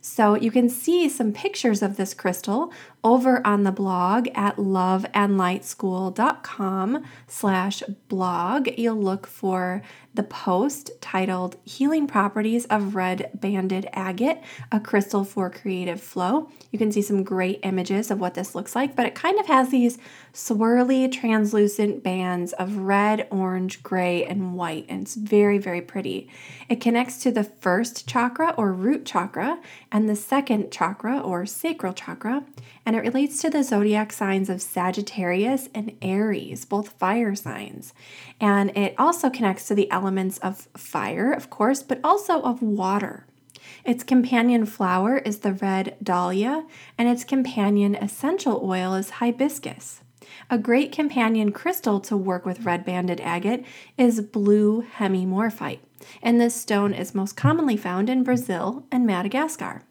So 0.00 0.34
you 0.34 0.50
can 0.50 0.70
see 0.70 1.10
some 1.10 1.32
pictures 1.32 1.82
of 1.82 1.98
this 1.98 2.14
crystal 2.14 2.72
over 3.02 3.44
on 3.46 3.64
the 3.64 3.72
blog 3.72 4.28
at 4.34 4.56
loveandlightschool.com 4.56 7.04
slash 7.26 7.82
blog. 8.08 8.68
You'll 8.76 9.02
look 9.02 9.26
for 9.26 9.80
the 10.12 10.22
post 10.24 10.90
titled 11.00 11.56
Healing 11.64 12.08
Properties 12.08 12.64
of 12.66 12.96
Red 12.96 13.30
Banded 13.32 13.88
Agate, 13.92 14.38
a 14.72 14.80
Crystal 14.80 15.24
for 15.24 15.48
Creative 15.48 16.00
Flow. 16.00 16.50
You 16.72 16.78
can 16.78 16.90
see 16.90 17.02
some 17.02 17.22
great 17.22 17.60
images 17.62 18.10
of 18.10 18.18
what 18.18 18.34
this 18.34 18.54
looks 18.54 18.74
like, 18.74 18.96
but 18.96 19.06
it 19.06 19.14
kind 19.14 19.38
of 19.38 19.46
has 19.46 19.70
these 19.70 19.98
swirly, 20.34 21.10
translucent 21.10 22.02
bands 22.02 22.52
of 22.54 22.76
red, 22.76 23.28
orange, 23.30 23.84
gray, 23.84 24.24
and 24.24 24.54
white, 24.54 24.86
and 24.88 25.02
it's 25.02 25.14
very, 25.14 25.58
very 25.58 25.80
pretty. 25.80 26.28
It 26.68 26.80
connects 26.80 27.18
to 27.22 27.30
the 27.30 27.44
first 27.44 28.08
chakra 28.08 28.52
or 28.56 28.72
root 28.72 29.06
chakra 29.06 29.60
and 29.92 30.08
the 30.08 30.16
second 30.16 30.72
chakra 30.72 31.20
or 31.20 31.46
sacral 31.46 31.92
chakra, 31.92 32.44
and 32.90 32.96
it 32.96 33.04
relates 33.04 33.40
to 33.40 33.48
the 33.48 33.62
zodiac 33.62 34.12
signs 34.12 34.50
of 34.50 34.60
Sagittarius 34.60 35.68
and 35.72 35.96
Aries, 36.02 36.64
both 36.64 36.98
fire 36.98 37.36
signs. 37.36 37.94
And 38.40 38.76
it 38.76 38.96
also 38.98 39.30
connects 39.30 39.68
to 39.68 39.76
the 39.76 39.88
elements 39.92 40.38
of 40.38 40.66
fire, 40.76 41.32
of 41.32 41.50
course, 41.50 41.84
but 41.84 42.00
also 42.02 42.42
of 42.42 42.60
water. 42.60 43.28
Its 43.84 44.02
companion 44.02 44.66
flower 44.66 45.18
is 45.18 45.38
the 45.38 45.52
red 45.52 45.98
dahlia, 46.02 46.66
and 46.98 47.08
its 47.08 47.22
companion 47.22 47.94
essential 47.94 48.60
oil 48.60 48.94
is 48.94 49.10
hibiscus. 49.10 50.00
A 50.50 50.58
great 50.58 50.90
companion 50.90 51.52
crystal 51.52 52.00
to 52.00 52.16
work 52.16 52.44
with 52.44 52.64
red 52.64 52.84
banded 52.84 53.20
agate 53.20 53.64
is 53.96 54.20
blue 54.20 54.84
hemimorphite, 54.96 55.78
and 56.20 56.40
this 56.40 56.56
stone 56.56 56.92
is 56.92 57.14
most 57.14 57.36
commonly 57.36 57.76
found 57.76 58.10
in 58.10 58.24
Brazil 58.24 58.84
and 58.90 59.06
Madagascar. 59.06 59.84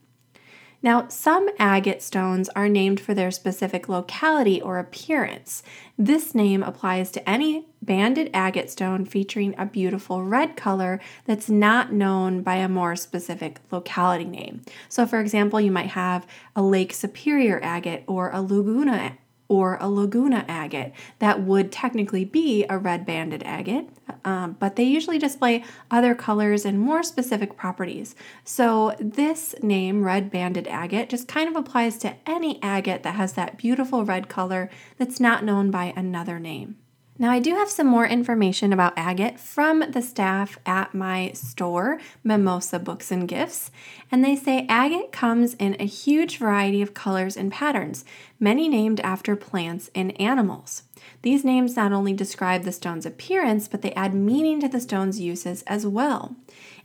Now, 0.82 1.10
some 1.10 1.50
agate 1.60 2.02
stones 2.02 2.48
are 2.56 2.70
named 2.70 3.02
for 3.02 3.14
their 3.14 3.32
specific 3.32 3.90
locality 3.90 4.62
or 4.62 4.80
appearance. 4.80 5.62
This 5.98 6.34
name 6.34 6.64
applies 6.64 7.12
to 7.12 7.30
any 7.30 7.68
banded 7.82 8.30
agate 8.34 8.70
stone 8.70 9.04
featuring 9.04 9.54
a 9.58 9.66
beautiful 9.66 10.24
red 10.24 10.56
color 10.56 11.02
that's 11.26 11.50
not 11.50 11.92
known 11.92 12.42
by 12.42 12.56
a 12.56 12.70
more 12.70 12.96
specific 12.96 13.60
locality 13.72 14.24
name. 14.24 14.62
So, 14.88 15.06
for 15.06 15.20
example, 15.20 15.60
you 15.60 15.72
might 15.72 15.90
have 15.90 16.26
a 16.56 16.62
Lake 16.62 16.94
Superior 16.94 17.60
agate 17.62 18.04
or 18.08 18.30
a 18.32 18.42
Laguna 18.42 19.18
or 19.50 19.78
a 19.82 19.90
Laguna 19.90 20.46
agate. 20.48 20.94
That 21.18 21.42
would 21.42 21.72
technically 21.72 22.24
be 22.24 22.66
a 22.70 22.78
red 22.78 23.06
banded 23.06 23.44
agate, 23.44 23.90
um, 24.26 24.58
but 24.60 24.76
they 24.76 24.84
usually 24.84 25.18
display 25.18 25.64
other 25.90 26.16
colors 26.16 26.66
and 26.66 26.80
more 26.80 27.04
specific 27.04 27.56
properties. 27.56 28.16
So, 28.44 28.96
this 29.00 29.56
name, 29.62 30.04
red 30.04 30.32
banded 30.32 30.68
agate, 30.68 31.10
just 31.10 31.28
kind 31.28 31.50
of 31.50 31.56
applies 31.56 31.98
to 32.00 32.16
any 32.26 32.62
agate 32.62 33.04
that 33.04 33.16
has 33.16 33.34
that 33.34 33.58
beautiful 33.58 34.06
red 34.06 34.30
color 34.30 34.70
that's 34.98 35.20
not 35.20 35.44
known 35.44 35.72
by 35.72 35.94
another 35.96 36.40
name. 36.40 36.78
Now, 37.22 37.32
I 37.32 37.40
do 37.40 37.56
have 37.56 37.70
some 37.70 37.86
more 37.86 38.08
information 38.08 38.72
about 38.72 38.94
agate 38.96 39.42
from 39.42 39.84
the 39.92 40.02
staff 40.02 40.58
at 40.66 40.96
my 40.96 41.34
store, 41.34 42.00
Mimosa 42.24 42.80
Books 42.80 43.12
and 43.12 43.28
Gifts, 43.28 43.72
and 44.10 44.24
they 44.24 44.38
say 44.38 44.66
agate 44.70 45.12
comes 45.12 45.54
in 45.56 45.76
a 45.82 45.86
huge 45.86 46.38
variety 46.38 46.82
of 46.82 46.94
colors 46.94 47.36
and 47.36 47.52
patterns, 47.52 48.06
many 48.40 48.70
named 48.70 49.02
after 49.02 49.36
plants 49.36 49.92
and 49.94 50.20
animals. 50.20 50.84
These 51.22 51.44
names 51.44 51.76
not 51.76 51.92
only 51.92 52.14
describe 52.14 52.64
the 52.64 52.72
stone's 52.72 53.06
appearance, 53.06 53.68
but 53.68 53.82
they 53.82 53.92
add 53.92 54.14
meaning 54.14 54.62
to 54.62 54.70
the 54.70 54.80
stone's 54.80 55.20
uses 55.20 55.62
as 55.64 55.86
well. 55.86 56.38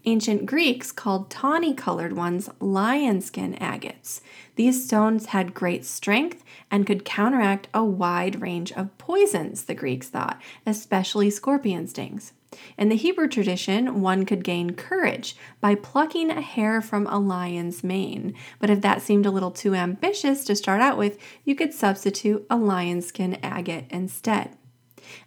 Ancient 0.07 0.45
Greeks 0.45 0.93
called 0.93 1.31
tawny 1.31 1.73
colored 1.73 2.15
ones 2.15 2.51
lion 2.61 3.23
skin 3.23 3.57
agates. 3.61 4.21
These 4.57 4.85
stones 4.85 5.27
had 5.27 5.55
great 5.55 5.87
strength 5.87 6.45
and 6.71 6.87
could 6.87 7.07
counteract 7.07 7.69
a 7.73 7.83
wide 7.83 8.43
range 8.43 8.71
of 8.73 8.97
poisons, 8.99 9.65
the 9.65 9.75
Greeks 9.75 10.09
thought, 10.09 10.41
especially 10.67 11.31
scorpion 11.31 11.87
stings. 11.87 12.35
In 12.77 12.91
the 12.91 12.97
Hebrew 12.97 13.29
tradition, 13.29 14.03
one 14.03 14.27
could 14.27 14.45
gain 14.45 14.75
courage 14.75 15.37
by 15.61 15.75
plucking 15.75 16.31
a 16.31 16.41
hair 16.41 16.81
from 16.83 17.07
a 17.07 17.19
lion's 17.19 17.83
mane. 17.83 18.35
But 18.59 18.71
if 18.71 18.81
that 18.83 19.03
seemed 19.03 19.27
a 19.27 19.31
little 19.31 19.51
too 19.51 19.75
ambitious 19.75 20.45
to 20.45 20.55
start 20.55 20.81
out 20.81 20.99
with, 20.99 21.19
you 21.45 21.55
could 21.55 21.73
substitute 21.73 22.47
a 22.51 22.57
lion 22.57 23.01
skin 23.01 23.39
agate 23.43 23.87
instead. 23.91 24.57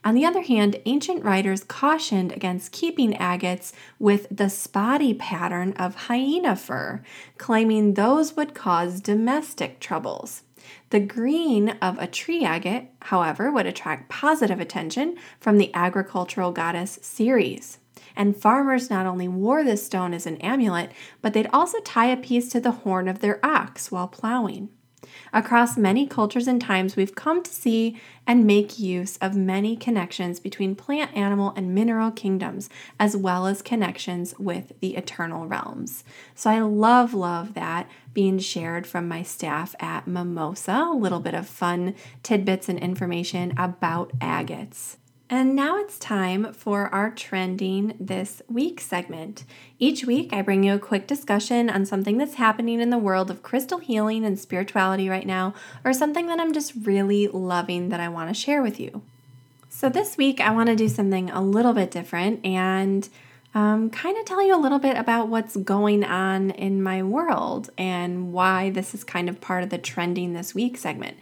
On 0.03 0.15
the 0.15 0.25
other 0.25 0.41
hand, 0.41 0.79
ancient 0.85 1.23
writers 1.23 1.63
cautioned 1.63 2.31
against 2.31 2.71
keeping 2.71 3.15
agates 3.19 3.73
with 3.99 4.27
the 4.29 4.49
spotty 4.49 5.13
pattern 5.13 5.73
of 5.73 5.95
hyena 6.07 6.55
fur, 6.55 7.01
claiming 7.37 7.93
those 7.93 8.35
would 8.35 8.53
cause 8.53 9.01
domestic 9.01 9.79
troubles. 9.79 10.43
The 10.89 10.99
green 10.99 11.69
of 11.81 11.97
a 11.99 12.07
tree 12.07 12.43
agate, 12.43 12.89
however, 13.01 13.51
would 13.51 13.65
attract 13.65 14.09
positive 14.09 14.59
attention 14.59 15.17
from 15.39 15.57
the 15.57 15.73
agricultural 15.73 16.51
goddess 16.51 16.99
Ceres. 17.01 17.79
And 18.15 18.35
farmers 18.35 18.89
not 18.89 19.05
only 19.05 19.27
wore 19.27 19.63
this 19.63 19.85
stone 19.85 20.13
as 20.13 20.25
an 20.25 20.37
amulet, 20.37 20.91
but 21.21 21.33
they'd 21.33 21.49
also 21.53 21.79
tie 21.81 22.07
a 22.07 22.17
piece 22.17 22.49
to 22.49 22.59
the 22.59 22.71
horn 22.71 23.07
of 23.07 23.19
their 23.19 23.43
ox 23.45 23.91
while 23.91 24.07
plowing. 24.07 24.69
Across 25.31 25.77
many 25.77 26.07
cultures 26.07 26.47
and 26.47 26.59
times, 26.59 26.95
we've 26.95 27.13
come 27.13 27.43
to 27.43 27.51
see 27.51 27.99
and 28.25 28.45
make 28.45 28.79
use 28.79 29.17
of 29.17 29.35
many 29.35 29.75
connections 29.75 30.39
between 30.39 30.75
plant, 30.75 31.15
animal, 31.15 31.53
and 31.55 31.75
mineral 31.75 32.11
kingdoms, 32.11 32.69
as 32.99 33.15
well 33.15 33.45
as 33.45 33.61
connections 33.61 34.33
with 34.39 34.73
the 34.79 34.95
eternal 34.95 35.47
realms. 35.47 36.03
So 36.33 36.49
I 36.49 36.59
love, 36.61 37.13
love 37.13 37.53
that 37.53 37.87
being 38.13 38.39
shared 38.39 38.87
from 38.87 39.07
my 39.07 39.21
staff 39.21 39.75
at 39.79 40.07
Mimosa. 40.07 40.87
A 40.91 40.97
little 40.97 41.19
bit 41.19 41.35
of 41.35 41.47
fun 41.47 41.93
tidbits 42.23 42.67
and 42.67 42.79
information 42.79 43.53
about 43.57 44.11
agates. 44.19 44.97
And 45.29 45.57
now 45.57 45.77
it's 45.77 45.99
time 45.99 46.53
for 46.53 46.87
our 46.95 47.11
Trending 47.11 47.97
This 47.99 48.41
Week 48.47 48.79
segment. 48.79 49.43
Each 49.77 50.05
week, 50.05 50.31
I 50.31 50.41
bring 50.41 50.63
you 50.63 50.75
a 50.75 50.79
quick 50.79 51.05
discussion 51.05 51.69
on 51.69 51.85
something 51.85 52.17
that's 52.17 52.35
happening 52.35 52.79
in 52.79 52.91
the 52.91 52.97
world 52.97 53.29
of 53.29 53.43
crystal 53.43 53.79
healing 53.79 54.23
and 54.23 54.39
spirituality 54.39 55.09
right 55.09 55.27
now, 55.27 55.53
or 55.83 55.91
something 55.91 56.27
that 56.27 56.39
I'm 56.39 56.53
just 56.53 56.71
really 56.81 57.27
loving 57.27 57.89
that 57.89 57.99
I 57.99 58.07
want 58.07 58.29
to 58.29 58.33
share 58.33 58.61
with 58.61 58.79
you. 58.79 59.01
So, 59.67 59.89
this 59.89 60.15
week, 60.15 60.39
I 60.39 60.51
want 60.51 60.69
to 60.69 60.77
do 60.77 60.87
something 60.87 61.29
a 61.29 61.41
little 61.41 61.73
bit 61.73 61.91
different, 61.91 62.45
and 62.45 63.09
um, 63.53 63.89
kind 63.89 64.17
of 64.17 64.23
tell 64.23 64.41
you 64.41 64.55
a 64.55 64.61
little 64.61 64.79
bit 64.79 64.95
about 64.95 65.27
what's 65.27 65.57
going 65.57 66.05
on 66.05 66.51
in 66.51 66.81
my 66.81 67.03
world 67.03 67.69
and 67.77 68.31
why 68.31 68.69
this 68.69 68.93
is 68.93 69.03
kind 69.03 69.27
of 69.27 69.41
part 69.41 69.63
of 69.63 69.71
the 69.71 69.77
trending 69.77 70.31
this 70.31 70.55
week 70.55 70.77
segment. 70.77 71.17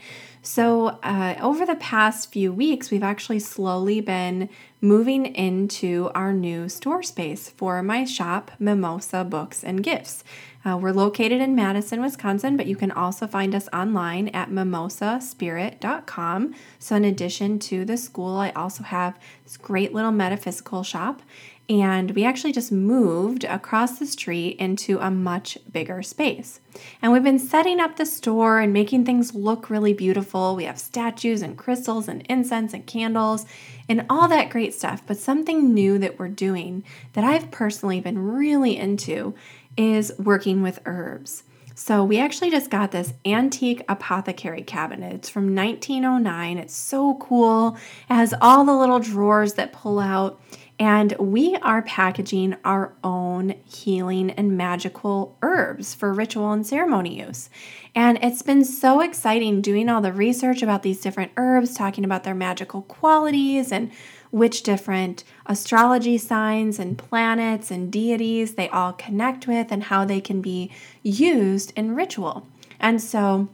So, 0.45 0.99
uh, 1.01 1.33
over 1.41 1.65
the 1.65 1.75
past 1.75 2.31
few 2.31 2.53
weeks, 2.53 2.91
we've 2.91 3.01
actually 3.01 3.39
slowly 3.39 3.99
been 3.99 4.47
moving 4.79 5.25
into 5.25 6.11
our 6.13 6.31
new 6.31 6.69
store 6.69 7.01
space 7.01 7.49
for 7.49 7.81
my 7.81 8.05
shop, 8.05 8.51
Mimosa 8.59 9.23
Books 9.23 9.63
and 9.63 9.81
Gifts. 9.81 10.23
Uh, 10.63 10.77
we're 10.77 10.91
located 10.91 11.41
in 11.41 11.55
Madison, 11.55 11.99
Wisconsin, 11.99 12.57
but 12.57 12.67
you 12.67 12.75
can 12.75 12.91
also 12.91 13.25
find 13.25 13.55
us 13.55 13.67
online 13.73 14.27
at 14.29 14.51
mimosaspirit.com. 14.51 16.53
So, 16.77 16.95
in 16.95 17.05
addition 17.05 17.57
to 17.59 17.83
the 17.83 17.97
school, 17.97 18.37
I 18.37 18.51
also 18.51 18.83
have 18.83 19.19
this 19.45 19.57
great 19.57 19.95
little 19.95 20.11
metaphysical 20.11 20.83
shop. 20.83 21.23
And 21.67 22.12
we 22.12 22.24
actually 22.24 22.51
just 22.51 22.72
moved 22.72 23.43
across 23.43 23.98
the 23.98 24.05
street 24.05 24.57
into 24.57 25.00
a 25.00 25.10
much 25.10 25.57
bigger 25.72 26.03
space. 26.03 26.60
And 27.01 27.12
we've 27.12 27.24
been 27.24 27.39
setting 27.39 27.79
up 27.79 27.95
the 27.95 28.05
store 28.05 28.60
and 28.60 28.72
making 28.72 29.05
things 29.05 29.34
look 29.34 29.69
really 29.69 29.93
beautiful. 29.93 30.55
We 30.55 30.65
have 30.65 30.79
statues 30.79 31.41
and 31.41 31.57
crystals 31.57 32.07
and 32.07 32.22
incense 32.29 32.74
and 32.74 32.86
candles 32.86 33.48
and 33.89 34.05
all 34.12 34.27
that 34.27 34.51
great 34.51 34.75
stuff. 34.75 35.01
But 35.07 35.17
something 35.17 35.74
new 35.74 35.98
that 35.98 36.19
we're 36.19 36.27
doing 36.27 36.84
that 37.13 37.24
I've 37.24 37.50
personally 37.50 38.00
been 38.00 38.19
really 38.19 38.77
into 38.77 39.34
is 39.75 40.13
working 40.19 40.62
with 40.62 40.79
herbs. 40.86 41.43
So 41.77 42.05
we 42.05 42.19
actually 42.19 42.51
just 42.51 42.69
got 42.69 42.91
this 42.91 43.13
antique 43.25 43.84
apothecary 43.89 44.62
cabinet. 44.62 45.13
It's 45.13 45.29
from 45.29 45.53
1909. 45.53 46.57
It's 46.57 46.74
so 46.74 47.15
cool. 47.15 47.75
It 48.10 48.13
has 48.13 48.34
all 48.39 48.63
the 48.63 48.74
little 48.74 49.00
drawers 49.00 49.55
that 49.55 49.74
pull 49.74 50.00
out. 50.00 50.39
And 50.77 51.13
we 51.17 51.55
are 51.55 51.82
packaging 51.82 52.58
our 52.65 52.94
own 53.01 53.55
healing 53.63 54.32
and 54.32 54.58
magical 54.58 55.38
herbs 55.41 55.94
for 55.94 56.13
ritual 56.13 56.51
and 56.51 56.67
ceremony 56.67 57.22
use. 57.22 57.50
And 57.96 58.20
it's 58.22 58.41
been 58.41 58.65
so 58.65 59.00
exciting 59.00 59.62
doing 59.62 59.88
all 59.88 60.01
the 60.01 60.12
research 60.12 60.62
about 60.62 60.84
these 60.84 61.00
different 61.00 61.32
herbs, 61.38 61.74
talking 61.74 62.03
about 62.03 62.25
their 62.25 62.36
magical 62.36 62.82
qualities 62.84 63.72
and 63.72 63.89
which 64.32 64.63
different 64.63 65.24
astrology 65.46 66.17
signs 66.17 66.77
and 66.77 66.98
planets 66.98 67.72
and 67.72 67.89
deities 67.89 68.55
they 68.55 68.67
all 68.67 68.91
connect 68.91 69.48
with 69.48 69.72
and 69.72 69.84
how 69.84 70.03
they 70.03 70.20
can 70.20 70.41
be 70.41 70.70
used 71.01 71.72
in 71.77 71.96
ritual. 71.96 72.46
And 72.82 73.01
so, 73.01 73.48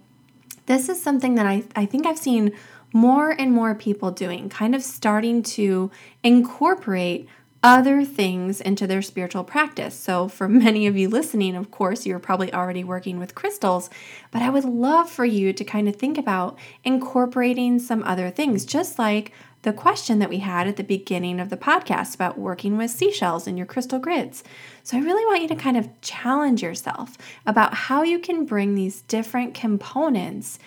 this 0.65 0.89
is 0.89 1.01
something 1.01 1.35
that 1.35 1.45
I, 1.45 1.63
I 1.75 1.85
think 1.85 2.07
I've 2.07 2.17
seen 2.17 2.53
more 2.93 3.31
and 3.31 3.51
more 3.51 3.75
people 3.75 4.11
doing, 4.11 4.49
kind 4.49 4.75
of 4.75 4.83
starting 4.83 5.43
to 5.43 5.91
incorporate 6.23 7.27
other 7.63 8.03
things 8.03 8.59
into 8.59 8.87
their 8.87 9.01
spiritual 9.01 9.43
practice. 9.43 9.95
So, 9.95 10.27
for 10.27 10.47
many 10.49 10.87
of 10.87 10.97
you 10.97 11.09
listening, 11.09 11.55
of 11.55 11.71
course, 11.71 12.05
you're 12.05 12.19
probably 12.19 12.53
already 12.53 12.83
working 12.83 13.19
with 13.19 13.35
crystals, 13.35 13.89
but 14.31 14.41
I 14.41 14.49
would 14.49 14.65
love 14.65 15.09
for 15.09 15.25
you 15.25 15.53
to 15.53 15.63
kind 15.63 15.87
of 15.87 15.95
think 15.95 16.17
about 16.17 16.57
incorporating 16.83 17.79
some 17.79 18.03
other 18.03 18.29
things, 18.29 18.65
just 18.65 18.97
like 18.97 19.31
the 19.61 19.73
question 19.73 20.17
that 20.17 20.29
we 20.29 20.39
had 20.39 20.67
at 20.67 20.75
the 20.75 20.83
beginning 20.83 21.39
of 21.39 21.51
the 21.51 21.57
podcast 21.57 22.15
about 22.15 22.39
working 22.39 22.77
with 22.77 22.89
seashells 22.89 23.45
in 23.45 23.57
your 23.57 23.67
crystal 23.67 23.99
grids. 23.99 24.43
So, 24.83 24.97
I 24.97 25.01
really 25.01 25.25
want 25.25 25.43
you 25.43 25.47
to 25.49 25.55
kind 25.55 25.77
of 25.77 25.89
challenge 26.01 26.63
yourself 26.63 27.17
about 27.45 27.75
how 27.75 28.01
you 28.01 28.17
can 28.17 28.45
bring 28.45 28.73
these 28.73 29.03
different 29.03 29.53
components 29.53 30.57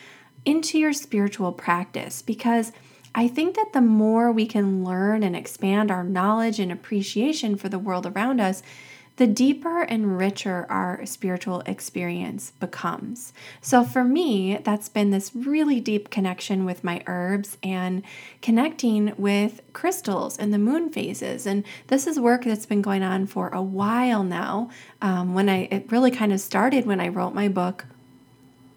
into 0.44 0.78
your 0.78 0.92
spiritual 0.92 1.52
practice 1.52 2.22
because 2.22 2.72
I 3.14 3.28
think 3.28 3.54
that 3.54 3.72
the 3.72 3.80
more 3.80 4.32
we 4.32 4.46
can 4.46 4.84
learn 4.84 5.22
and 5.22 5.36
expand 5.36 5.90
our 5.90 6.02
knowledge 6.02 6.58
and 6.58 6.72
appreciation 6.72 7.56
for 7.56 7.68
the 7.68 7.78
world 7.78 8.06
around 8.06 8.40
us, 8.40 8.62
the 9.16 9.26
deeper 9.28 9.82
and 9.82 10.18
richer 10.18 10.66
our 10.68 11.06
spiritual 11.06 11.60
experience 11.66 12.52
becomes. 12.58 13.32
So, 13.60 13.84
for 13.84 14.02
me, 14.02 14.58
that's 14.64 14.88
been 14.88 15.10
this 15.10 15.30
really 15.34 15.78
deep 15.78 16.10
connection 16.10 16.64
with 16.64 16.82
my 16.82 17.00
herbs 17.06 17.56
and 17.62 18.02
connecting 18.42 19.14
with 19.16 19.60
crystals 19.72 20.36
and 20.36 20.52
the 20.52 20.58
moon 20.58 20.90
phases. 20.90 21.46
And 21.46 21.64
this 21.86 22.08
is 22.08 22.18
work 22.18 22.42
that's 22.42 22.66
been 22.66 22.82
going 22.82 23.04
on 23.04 23.26
for 23.26 23.50
a 23.50 23.62
while 23.62 24.24
now. 24.24 24.70
Um, 25.00 25.32
when 25.34 25.48
I 25.48 25.68
it 25.70 25.92
really 25.92 26.10
kind 26.10 26.32
of 26.32 26.40
started 26.40 26.84
when 26.84 27.00
I 27.00 27.06
wrote 27.06 27.34
my 27.34 27.46
book, 27.46 27.86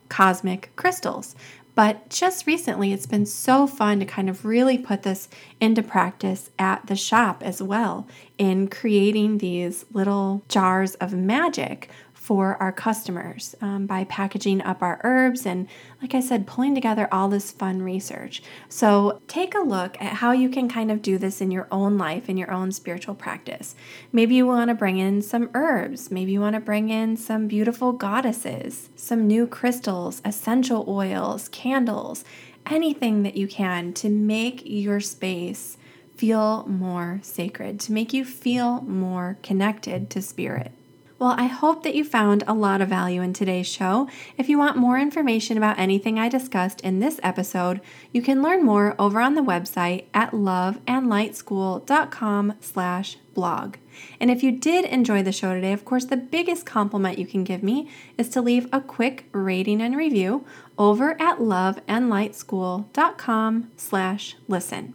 Cosmic 0.09 0.71
Crystals. 0.75 1.35
But 1.77 2.09
just 2.09 2.47
recently, 2.47 2.91
it's 2.91 3.05
been 3.05 3.27
so 3.27 3.67
fun 3.67 3.99
to 3.99 4.05
kind 4.07 4.31
of 4.31 4.45
really 4.45 4.79
put 4.79 5.03
this 5.03 5.29
into 5.62 5.84
practice 5.84 6.49
at 6.58 6.88
the 6.88 6.95
shop 6.95 7.43
as 7.43 7.62
well 7.62 8.08
in 8.39 8.67
creating 8.67 9.38
these 9.38 9.86
little 9.93 10.41
jars 10.49 10.95
of 10.95 11.13
magic 11.13 11.88
for 12.27 12.61
our 12.61 12.73
customers 12.73 13.55
um, 13.61 13.85
by 13.85 14.03
packaging 14.03 14.61
up 14.63 14.81
our 14.81 14.99
herbs 15.05 15.45
and, 15.45 15.65
like 16.01 16.13
I 16.13 16.19
said, 16.19 16.45
pulling 16.45 16.75
together 16.75 17.07
all 17.09 17.29
this 17.29 17.51
fun 17.51 17.81
research. 17.81 18.43
So, 18.67 19.21
take 19.29 19.55
a 19.55 19.59
look 19.59 19.95
at 20.01 20.15
how 20.15 20.33
you 20.33 20.49
can 20.49 20.67
kind 20.67 20.91
of 20.91 21.01
do 21.01 21.17
this 21.17 21.39
in 21.39 21.51
your 21.51 21.69
own 21.71 21.97
life, 21.97 22.27
in 22.27 22.35
your 22.35 22.51
own 22.51 22.73
spiritual 22.73 23.15
practice. 23.15 23.75
Maybe 24.11 24.35
you 24.35 24.45
want 24.45 24.67
to 24.67 24.75
bring 24.75 24.97
in 24.97 25.21
some 25.21 25.49
herbs, 25.53 26.11
maybe 26.11 26.33
you 26.33 26.41
want 26.41 26.55
to 26.55 26.59
bring 26.59 26.89
in 26.89 27.15
some 27.15 27.47
beautiful 27.47 27.93
goddesses, 27.93 28.89
some 28.97 29.25
new 29.25 29.47
crystals, 29.47 30.21
essential 30.25 30.83
oils, 30.85 31.47
candles, 31.47 32.25
anything 32.65 33.23
that 33.23 33.37
you 33.37 33.47
can 33.47 33.93
to 33.93 34.09
make 34.09 34.63
your 34.65 34.99
space 34.99 35.77
feel 36.17 36.65
more 36.67 37.21
sacred, 37.23 37.79
to 37.79 37.93
make 37.93 38.11
you 38.11 38.25
feel 38.25 38.81
more 38.81 39.37
connected 39.43 40.09
to 40.09 40.21
spirit. 40.21 40.73
Well, 41.19 41.34
I 41.36 41.47
hope 41.47 41.82
that 41.82 41.95
you 41.95 42.03
found 42.03 42.43
a 42.45 42.53
lot 42.53 42.80
of 42.80 42.89
value 42.89 43.23
in 43.23 43.34
today's 43.34 43.65
show. 43.67 44.08
If 44.38 44.49
you 44.49 44.60
want 44.60 44.77
more 44.77 44.99
information 44.99 45.58
about 45.58 45.80
anything 45.80 46.19
I 46.19 46.30
discussed 46.30 46.80
in 46.82 46.99
this 46.99 47.19
episode, 47.23 47.82
you 48.12 48.21
can 48.21 48.43
learn 48.43 48.63
more 48.63 48.93
over 48.99 49.19
on 49.19 49.34
the 49.34 49.41
website 49.41 50.03
at 50.13 50.30
loveandlightschool.com 50.32 52.53
slash 52.62 53.17
blog. 53.34 53.77
And 54.19 54.30
if 54.30 54.43
you 54.43 54.51
did 54.51 54.86
enjoy 54.86 55.23
the 55.23 55.32
show 55.32 55.56
today, 55.56 55.73
of 55.73 55.86
course, 55.86 56.06
the 56.06 56.17
biggest 56.17 56.67
compliment 56.67 57.17
you 57.17 57.25
can 57.25 57.43
give 57.43 57.63
me 57.63 57.89
is 58.19 58.30
to 58.30 58.39
leave 58.39 58.67
a 58.71 58.80
quick 58.80 59.25
rating 59.32 59.82
and 59.82 59.97
review 59.97 60.45
over 60.77 61.19
at 61.19 61.39
loveandlightschool.com 61.39 63.71
slash 63.75 64.36
listen. 64.47 64.93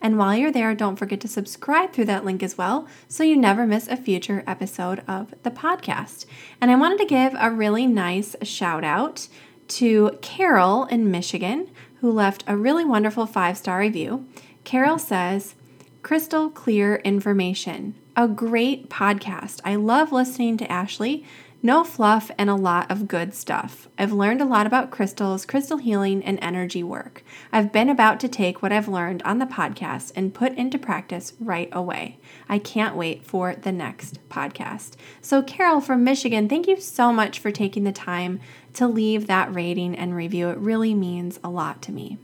And 0.00 0.18
while 0.18 0.36
you're 0.36 0.52
there, 0.52 0.74
don't 0.74 0.96
forget 0.96 1.20
to 1.20 1.28
subscribe 1.28 1.92
through 1.92 2.06
that 2.06 2.24
link 2.24 2.42
as 2.42 2.56
well 2.56 2.88
so 3.08 3.22
you 3.22 3.36
never 3.36 3.66
miss 3.66 3.88
a 3.88 3.96
future 3.96 4.42
episode 4.46 5.02
of 5.06 5.34
the 5.42 5.50
podcast. 5.50 6.26
And 6.60 6.70
I 6.70 6.76
wanted 6.76 6.98
to 6.98 7.06
give 7.06 7.34
a 7.38 7.50
really 7.50 7.86
nice 7.86 8.36
shout 8.42 8.84
out 8.84 9.28
to 9.68 10.18
Carol 10.20 10.84
in 10.86 11.10
Michigan, 11.10 11.70
who 12.00 12.10
left 12.10 12.44
a 12.46 12.56
really 12.56 12.84
wonderful 12.84 13.26
five 13.26 13.56
star 13.56 13.80
review. 13.80 14.26
Carol 14.64 14.98
says, 14.98 15.54
Crystal 16.02 16.48
clear 16.48 16.96
information. 16.96 17.94
A 18.16 18.26
great 18.26 18.88
podcast. 18.88 19.60
I 19.64 19.76
love 19.76 20.12
listening 20.12 20.56
to 20.58 20.70
Ashley. 20.70 21.24
No 21.62 21.84
fluff 21.84 22.30
and 22.38 22.48
a 22.48 22.54
lot 22.54 22.90
of 22.90 23.06
good 23.06 23.34
stuff. 23.34 23.86
I've 23.98 24.12
learned 24.12 24.40
a 24.40 24.46
lot 24.46 24.66
about 24.66 24.90
crystals, 24.90 25.44
crystal 25.44 25.76
healing, 25.76 26.24
and 26.24 26.38
energy 26.40 26.82
work. 26.82 27.22
I've 27.52 27.70
been 27.70 27.90
about 27.90 28.18
to 28.20 28.28
take 28.28 28.62
what 28.62 28.72
I've 28.72 28.88
learned 28.88 29.22
on 29.24 29.40
the 29.40 29.44
podcast 29.44 30.12
and 30.16 30.32
put 30.32 30.54
into 30.54 30.78
practice 30.78 31.34
right 31.38 31.68
away. 31.70 32.18
I 32.48 32.58
can't 32.58 32.96
wait 32.96 33.26
for 33.26 33.54
the 33.54 33.72
next 33.72 34.26
podcast. 34.30 34.92
So, 35.20 35.42
Carol 35.42 35.82
from 35.82 36.02
Michigan, 36.02 36.48
thank 36.48 36.66
you 36.66 36.80
so 36.80 37.12
much 37.12 37.38
for 37.38 37.50
taking 37.50 37.84
the 37.84 37.92
time 37.92 38.40
to 38.72 38.88
leave 38.88 39.26
that 39.26 39.54
rating 39.54 39.94
and 39.94 40.16
review. 40.16 40.48
It 40.48 40.56
really 40.56 40.94
means 40.94 41.38
a 41.44 41.50
lot 41.50 41.82
to 41.82 41.92
me. 41.92 42.16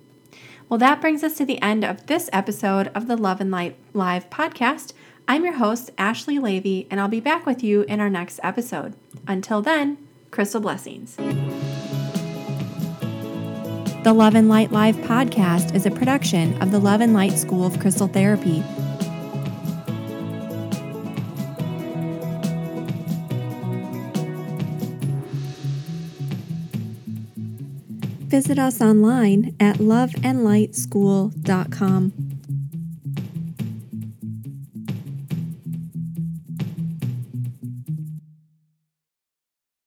Well, 0.70 0.78
that 0.78 1.02
brings 1.02 1.22
us 1.22 1.36
to 1.36 1.44
the 1.44 1.60
end 1.60 1.84
of 1.84 2.06
this 2.06 2.30
episode 2.32 2.88
of 2.94 3.06
the 3.06 3.18
Love 3.18 3.42
and 3.42 3.50
Light 3.50 3.76
Live 3.92 4.30
podcast. 4.30 4.94
I'm 5.28 5.44
your 5.44 5.54
host, 5.54 5.90
Ashley 5.98 6.38
Leavy, 6.38 6.86
and 6.88 7.00
I'll 7.00 7.08
be 7.08 7.18
back 7.18 7.46
with 7.46 7.64
you 7.64 7.82
in 7.82 7.98
our 7.98 8.08
next 8.08 8.38
episode. 8.44 8.94
Until 9.26 9.60
then, 9.60 9.98
crystal 10.30 10.60
blessings. 10.60 11.16
The 14.04 14.12
Love 14.12 14.36
and 14.36 14.48
Light 14.48 14.70
Live 14.70 14.94
podcast 14.98 15.74
is 15.74 15.84
a 15.84 15.90
production 15.90 16.62
of 16.62 16.70
the 16.70 16.78
Love 16.78 17.00
and 17.00 17.12
Light 17.12 17.32
School 17.32 17.66
of 17.66 17.80
Crystal 17.80 18.06
Therapy. 18.06 18.62
Visit 28.28 28.60
us 28.60 28.80
online 28.80 29.56
at 29.58 29.78
loveandlightschool.com. 29.78 32.35